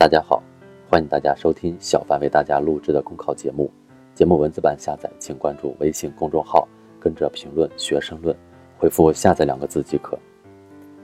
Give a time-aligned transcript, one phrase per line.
[0.00, 0.42] 大家好，
[0.88, 3.70] 欢迎大家收听小凡为大家录制的公考节目。
[4.14, 6.66] 节目文字版下载，请关注微信公众号，
[6.98, 8.34] 跟着评论学申论，
[8.78, 10.18] 回复“下载”两个字即可。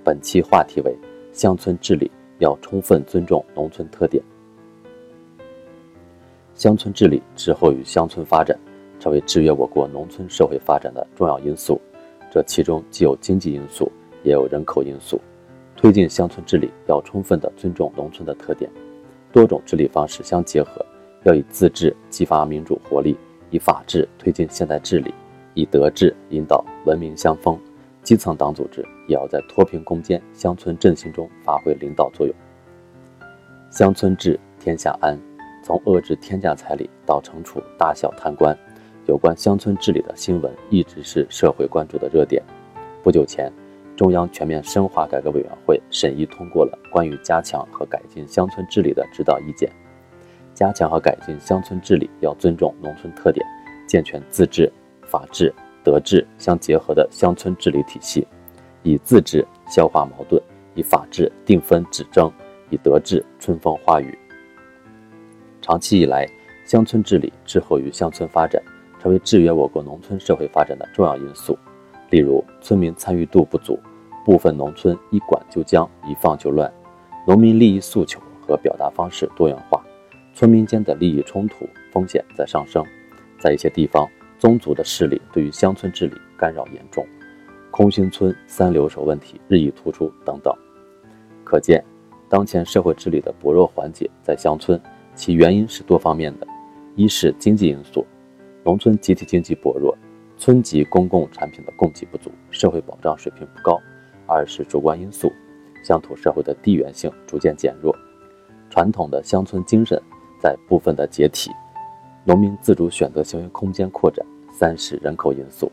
[0.02, 0.96] 本期话题为
[1.30, 4.24] 乡村治理要充分尊重农村特点。
[6.54, 8.58] 乡村治理滞后于乡村发展，
[8.98, 11.78] 成为制约我国农村社会发展的重要因素。
[12.30, 13.92] 这其中既有经济因素，
[14.24, 15.20] 也有人口因素。
[15.76, 18.70] 推进乡村治理要充分的尊重农村的特点。
[19.32, 20.84] 多种治理方式相结合，
[21.24, 23.16] 要以自治激发民主活力，
[23.50, 25.12] 以法治推进现代治理，
[25.54, 27.58] 以德治引导文明相风。
[28.02, 32.34] 基层党组织也要在脱贫攻坚、乡村振兴中发挥领导作用。
[33.70, 35.18] 乡村治，天下安。
[35.62, 38.56] 从遏制天价彩礼到惩处大小贪官，
[39.06, 42.40] 有关乡村治理的新闻一直是社会关注的热点。
[43.02, 43.52] 不久前，
[43.96, 49.70] 中央全面深化改革委员会审议通过了关于加强和改进乡村治理的指导意见。
[50.54, 53.44] 加强和改进乡村治理要尊重农村特点，
[53.86, 54.70] 健全自治、
[55.06, 58.26] 法治、德治相结合的乡村治理体系，
[58.82, 60.40] 以自治消化矛盾，
[60.74, 62.30] 以法治定分止争，
[62.70, 64.16] 以德治春风化雨。
[65.62, 66.26] 长期以来，
[66.66, 68.62] 乡村治理滞后于乡村发展，
[69.00, 71.58] 成为制约我国农村社会发展的重要因素。
[72.10, 73.78] 例如，村民参与度不足，
[74.24, 76.68] 部分农村一管就僵，一放就乱；
[77.24, 79.80] 农民利益诉求和表达方式多元化，
[80.34, 82.84] 村民间的利益冲突风险在上升。
[83.38, 84.04] 在一些地方，
[84.36, 87.06] 宗族的势力对于乡村治理干扰严重，
[87.70, 90.52] 空心村三留守问题日益突出等等。
[91.44, 91.84] 可见，
[92.28, 94.80] 当前社会治理的薄弱环节在乡村，
[95.14, 96.46] 其原因是多方面的：
[96.96, 98.04] 一是经济因素，
[98.64, 99.96] 农村集体经济薄弱。
[100.38, 103.80] 村级公共产品的供给不足，社会保障水平不高；
[104.26, 105.32] 二是主观因素，
[105.82, 107.94] 乡土社会的地缘性逐渐减弱，
[108.68, 110.00] 传统的乡村精神
[110.40, 111.50] 在部分的解体，
[112.24, 115.72] 农民自主选择行为空间扩展；三是人口因素，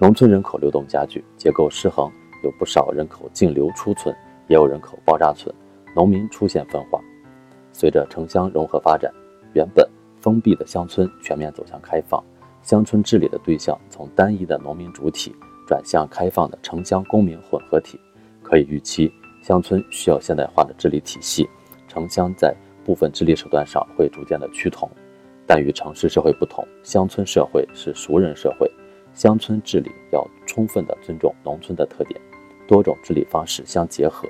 [0.00, 2.10] 农村人口流动加剧，结构失衡，
[2.42, 4.14] 有不少人口净流出村，
[4.48, 5.54] 也有人口爆炸村，
[5.94, 6.98] 农民出现分化。
[7.70, 9.12] 随着城乡融合发展，
[9.52, 9.86] 原本
[10.20, 12.22] 封闭的乡村全面走向开放。
[12.64, 15.36] 乡村治理的对象从单一的农民主体
[15.68, 18.00] 转向开放的城乡公民混合体，
[18.42, 21.46] 可以预期，乡村需要现代化的治理体系，
[21.86, 24.90] 城乡在部分治理手段上会逐渐的趋同。
[25.46, 28.70] 但与城市社会不同，乡村社会是熟人社会，
[29.12, 32.18] 乡村治理要充分的尊重农村的特点，
[32.66, 34.26] 多种治理方式相结合，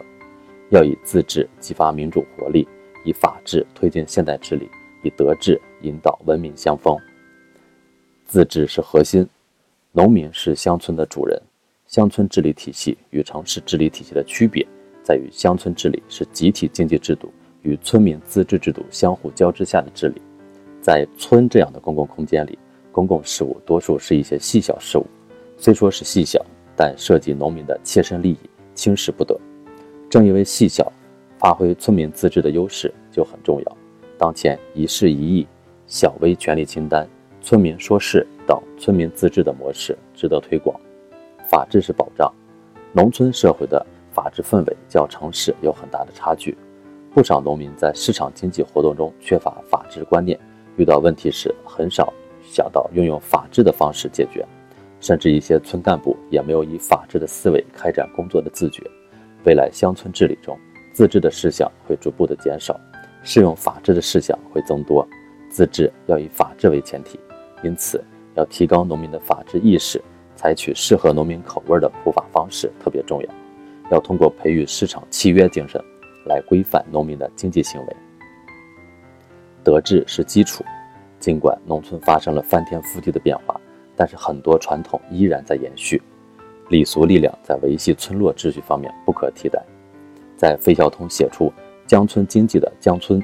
[0.70, 2.66] 要以自治激发民主活力，
[3.04, 4.68] 以法治推进现代治理，
[5.04, 6.96] 以德治引导文明相风。
[8.34, 9.24] 自治是核心，
[9.92, 11.40] 农民是乡村的主人。
[11.86, 14.66] 乡村治理体系与城市治理体系的区别
[15.04, 20.20] 在于，乡村治理是集体经济制度与村民自治制度相互交织下的治理。
[20.80, 22.58] 在村这样的公共空间里，
[22.90, 25.06] 公共事务多数是一些细小事务，
[25.56, 26.44] 虽说是细小，
[26.74, 28.38] 但涉及农民的切身利益，
[28.74, 29.38] 轻视不得。
[30.10, 30.92] 正因为细小，
[31.38, 33.76] 发挥村民自治的优势就很重要。
[34.18, 35.46] 当前一事一议，
[35.86, 37.08] 小微权力清单。
[37.44, 40.74] 村民说事等村民自治的模式值得推广。
[41.46, 42.32] 法治是保障，
[42.94, 43.84] 农村社会的
[44.14, 46.56] 法治氛围较城市有很大的差距。
[47.12, 50.40] 不少农民在市场经济活动中缺乏法治观念，
[50.78, 52.10] 遇到问题时很少
[52.42, 54.42] 想到运用法治的方式解决，
[54.98, 58.82] 甚至一些村干部也没有以法治的思维开展工作的自觉。
[59.44, 60.58] 未来乡村治理中，
[60.94, 62.74] 自治的事项会逐步的减少，
[63.22, 65.06] 适用法治的事项会增多。
[65.50, 67.20] 自治要以法治为前提。
[67.64, 68.04] 因此，
[68.34, 70.00] 要提高农民的法治意识，
[70.36, 73.28] 采取适合农民口味的普法方式特别重要。
[73.90, 75.82] 要通过培育市场契约精神，
[76.26, 77.96] 来规范农民的经济行为。
[79.62, 80.62] 德治是基础，
[81.18, 83.58] 尽管农村发生了翻天覆地的变化，
[83.96, 86.02] 但是很多传统依然在延续。
[86.68, 89.62] 礼俗力量在维系村落秩序方面不可替代。
[90.36, 91.50] 在费孝通写出
[91.86, 93.22] 江村经济的江村，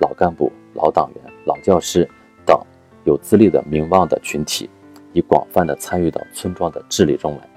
[0.00, 2.06] 老干部、老党员、老教师。
[3.04, 4.68] 有资历的名望的群体，
[5.12, 7.48] 已广泛的参与到村庄的治理中来。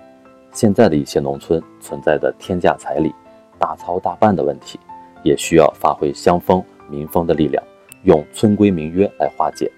[0.51, 3.13] 现在的一些农村存在的天价彩礼、
[3.57, 4.79] 大操大办的问题，
[5.23, 7.63] 也需要发挥乡风民风的力量，
[8.03, 9.71] 用村规民约来化解。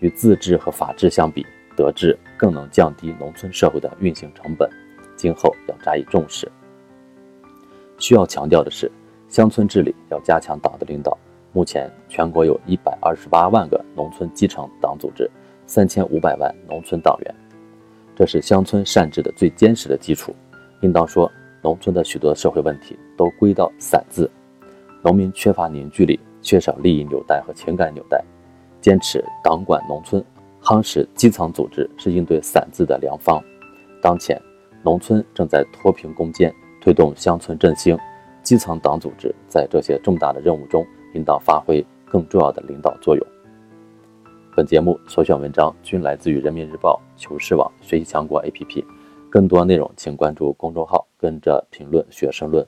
[0.00, 4.68] 与自治和法治相比，德治更能降低农村社会的运行成本，
[5.16, 6.50] 今后要加以重视。
[7.98, 8.90] 需要强调的是，
[9.28, 11.16] 乡村治理要加强党的领导。
[11.56, 15.26] 目前，全国有一百二十八万个农村基层党组织，
[15.66, 17.34] 三千五百万农村党员，
[18.14, 20.36] 这是乡村善治的最坚实的基础。
[20.82, 21.32] 应当说，
[21.62, 24.30] 农村的许多社会问题都归到“散”字，
[25.02, 28.22] 农民缺乏凝聚力，缺少利益纽带和情感纽带，
[28.82, 30.22] 坚持党管农村，
[30.62, 33.42] 夯实基层组织是应对散字的良方。
[34.02, 34.38] 当前，
[34.82, 37.98] 农村正在脱贫攻坚，推动乡村振兴，
[38.42, 40.86] 基层党组织在这些重大的任务中
[41.16, 43.26] 应当发挥更重要的领导作用。
[44.54, 48.84] 本节目所选文章均来自于人民日报、求是网、学习强国 APP，
[49.30, 52.66] 更多内容请关注公众号，跟着评论学申论。